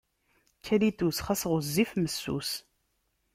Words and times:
Kalitus, 0.65 1.17
xas 1.25 1.43
ɣezzif, 1.51 1.91
messus. 2.01 2.51